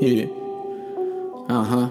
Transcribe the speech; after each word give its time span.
И... 0.00 0.28
Ага. 1.48 1.90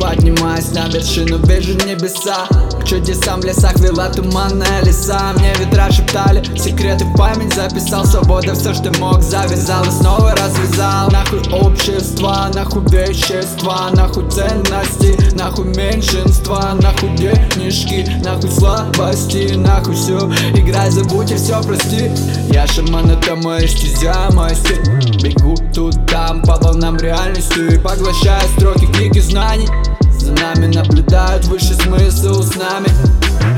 Поднимаюсь 0.00 0.72
на 0.72 0.88
вершину, 0.88 1.38
вижу 1.46 1.74
небеса. 1.86 2.46
К 2.80 2.84
чудесам 2.84 3.40
в 3.40 3.44
лесах 3.44 3.78
вела 3.80 4.08
туманная 4.10 4.82
леса 4.82 5.32
Мне 5.36 5.52
ветра 5.90 5.92
шептали, 5.92 6.42
секреты 6.56 7.04
в 7.04 7.16
память 7.16 7.54
записал 7.54 8.04
Свобода 8.04 8.54
все, 8.54 8.72
что 8.74 8.90
мог, 8.98 9.22
завязал 9.22 9.84
и 9.84 9.90
снова 9.90 10.32
развязал. 10.32 11.10
Нахуй 11.10 11.40
общество, 11.52 12.50
нахуй 12.54 12.82
вещества 12.82 13.90
Нахуй 13.92 14.28
ценности, 14.30 15.34
нахуй 15.34 15.66
меньшинства 15.66 16.76
Нахуй 16.80 17.10
денежки, 17.16 18.08
нахуй 18.24 18.50
слабости 18.50 19.54
Нахуй 19.54 19.94
все, 19.94 20.18
играй, 20.54 20.90
забудь 20.90 21.30
и 21.30 21.36
все 21.36 21.62
прости. 21.62 22.10
Я 22.52 22.66
шаман, 22.66 23.10
это 23.10 23.36
моя 23.36 23.66
стезя, 23.66 24.14
моя 24.32 24.54
Бегу 25.22 25.56
тут, 25.74 25.94
там, 26.06 26.42
по 26.42 26.56
волнам 26.56 26.96
реальности 26.96 27.78
Поглощая 27.78 28.42
строки 28.56 28.86
книги 28.86 29.18
знаний 29.18 29.68
нами 30.40 30.66
наблюдают 30.66 31.44
высший 31.46 31.76
смысл 31.76 32.42
с 32.42 32.56
нами. 32.56 32.88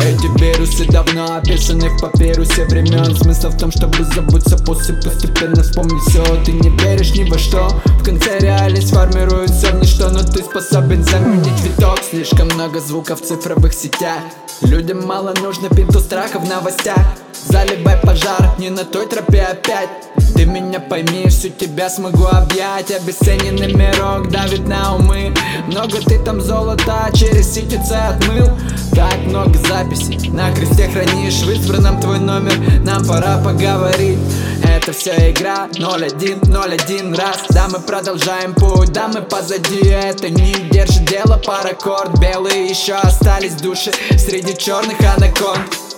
Эти 0.03 0.27
вирусы 0.39 0.85
давно 0.87 1.37
описаны 1.37 1.89
в 1.91 2.01
папирусе 2.01 2.65
времен. 2.65 3.15
Смысл 3.17 3.51
в 3.51 3.59
том, 3.59 3.71
чтобы 3.71 4.05
забыться 4.05 4.57
после 4.59 4.95
постепенно 4.97 5.63
вспомнить 5.63 6.03
все 6.09 6.25
Ты 6.45 6.53
не 6.53 6.71
веришь 6.71 7.15
ни 7.15 7.29
во 7.29 7.39
что. 7.39 7.69
В 7.85 8.05
конце 8.05 8.39
реальность 8.41 8.91
формируется 8.91 9.69
в 9.69 9.75
ничто 9.81 10.09
Но 10.09 10.23
ты 10.23 10.43
способен 10.43 11.05
заменить 11.05 11.61
виток. 11.63 12.01
Слишком 12.09 12.49
много 12.49 12.81
звуков 12.81 13.21
в 13.21 13.27
цифровых 13.27 13.73
сетях. 13.73 14.21
Людям 14.63 15.07
мало 15.07 15.35
нужно 15.41 15.69
пинту 15.69 16.01
страха 16.01 16.39
в 16.39 16.49
новостях. 16.49 17.05
Заливай 17.49 17.97
пожар, 17.99 18.55
не 18.59 18.71
на 18.71 18.85
той 18.85 19.07
тропе 19.07 19.43
опять. 19.43 19.89
Ты 20.35 20.47
меня 20.47 20.81
пойми, 20.81 21.29
всю 21.29 21.51
тебя 21.51 21.91
смогу 21.91 22.27
объять. 22.27 22.91
Обесцененный 22.91 23.73
мирок 23.73 24.31
давит 24.31 24.67
на 24.67 24.97
умы 24.97 25.35
Много 25.73 26.01
ты 26.01 26.19
там 26.19 26.39
золота 26.39 27.09
через 27.15 27.55
ситицы 27.55 27.93
отмыл. 27.95 28.47
Так 28.95 29.17
много 29.25 29.59
записей 29.67 30.29
на 30.29 30.55
кресте 30.55 30.87
хранишь. 30.87 31.41
В 31.41 31.51
избранном 31.51 31.99
твой 31.99 32.19
номер, 32.19 32.53
нам 32.85 33.03
пора 33.07 33.39
поговорить. 33.39 34.19
Это 34.63 34.93
все 34.93 35.31
игра 35.31 35.69
0-1, 35.73 36.43
0-1 36.43 37.17
раз 37.17 37.45
Да 37.49 37.69
мы 37.71 37.79
продолжаем 37.79 38.53
путь, 38.53 38.93
да 38.93 39.09
мы 39.09 39.23
позади. 39.23 39.89
Это 39.89 40.29
не 40.29 40.53
держит 40.71 41.07
дело 41.07 41.39
паракорд 41.39 42.19
Белые 42.21 42.67
еще 42.67 42.95
остались 42.95 43.55
души 43.55 43.93
Среди 44.19 44.57
черных 44.57 45.01
анаконд 45.01 45.92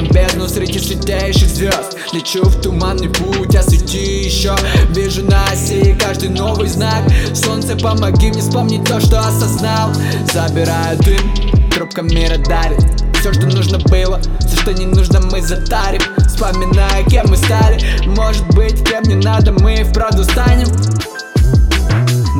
В 0.00 0.12
бездну 0.12 0.48
среди 0.48 0.78
светящих 0.78 1.48
звезд. 1.48 1.96
Лечу 2.12 2.42
в 2.44 2.60
туманный 2.60 3.08
путь, 3.08 3.54
освети 3.54 4.24
еще. 4.24 4.54
Вижу 4.90 5.24
на 5.24 5.44
оси 5.46 5.96
каждый 5.98 6.28
новый 6.30 6.68
знак. 6.68 7.04
Солнце, 7.34 7.76
помоги 7.76 8.30
мне 8.30 8.40
вспомнить 8.40 8.84
то, 8.84 9.00
что 9.00 9.20
осознал. 9.20 9.90
Забираю 10.32 10.98
дым, 10.98 11.70
трубка 11.70 12.02
мира 12.02 12.38
дарит 12.38 13.02
все, 13.22 13.32
что 13.32 13.46
нужно 13.46 13.78
было, 13.78 14.20
все, 14.40 14.56
что 14.56 14.72
не 14.72 14.84
нужно, 14.84 15.20
мы 15.20 15.40
затарим. 15.40 16.02
Вспоминая, 16.26 17.04
кем 17.04 17.28
мы 17.28 17.36
стали. 17.36 17.78
Может 18.04 18.44
быть, 18.48 18.84
кем 18.84 19.04
не 19.04 19.14
надо, 19.14 19.52
мы 19.52 19.84
вправду 19.84 20.24
станем. 20.24 20.66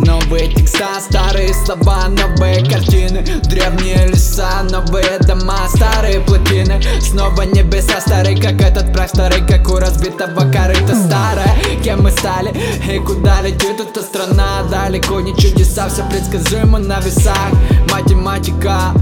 Новые 0.05 0.53
текста, 0.53 0.89
старые 1.01 1.22
слова, 1.65 2.09
новые 2.09 2.65
картины. 2.65 3.23
Древние 3.45 4.09
леса, 4.09 4.63
новые 4.71 5.19
дома, 5.21 5.69
старые 5.69 6.21
плотины. 6.21 6.81
Снова 7.01 7.43
небеса, 7.43 8.01
старый 8.01 8.37
как 8.41 8.61
этот 8.61 8.93
прах, 8.93 9.09
старый 9.09 9.47
как 9.47 9.69
у 9.69 9.77
разбитого 9.77 10.51
корыта. 10.51 10.95
Старая, 10.95 11.55
кем 11.83 12.03
мы 12.03 12.11
стали 12.11 12.53
и 12.91 12.99
куда 12.99 13.41
летит 13.43 13.81
эта 13.81 14.03
страна? 14.03 14.65
Далеко 14.71 15.21
не 15.21 15.37
чудеса, 15.37 15.89
все 15.89 16.05
предсказуемо 16.09 16.79
на 16.79 17.01
весах. 17.01 17.51
Математика, 17.91 18.93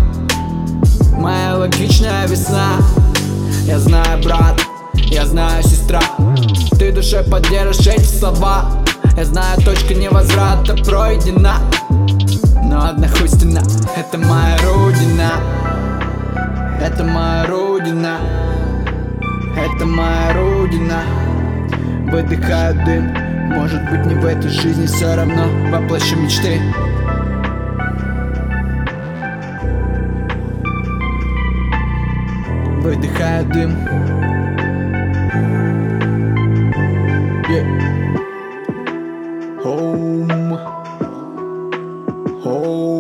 моя 1.13 1.57
логичная 1.57 2.27
весна. 2.27 2.79
Я 3.65 3.79
знаю, 3.79 4.23
брат, 4.23 4.61
я 4.95 5.27
знаю, 5.27 5.63
сестра. 5.63 6.03
Ты 6.79 6.93
душой 6.93 7.25
поддержишь 7.25 7.87
эти 7.87 8.05
слова. 8.05 8.71
Я 9.17 9.25
знаю, 9.25 9.61
точка 9.63 9.95
невозврата 9.95 10.75
пройдена 10.85 11.57
одна 12.89 13.09
хуй 13.09 13.29
Это 13.97 14.19
моя 14.19 14.57
родина. 14.59 15.33
Это 16.81 17.05
моя 17.05 17.47
родина. 17.47 18.19
Это 19.57 19.87
моя 19.87 20.33
родина. 20.35 21.03
Выдыхаю 22.11 22.75
дым 22.85 23.15
Может 23.55 23.89
быть 23.91 24.05
не 24.07 24.15
в 24.15 24.25
этой 24.25 24.51
жизни 24.51 24.87
все 24.87 25.15
равно 25.15 25.45
Воплощу 25.71 26.17
мечты. 26.17 26.61
Выдыхаю 32.83 33.45
дым. 33.47 33.77
Yeah. 37.51 37.91
Oh. 42.43 43.00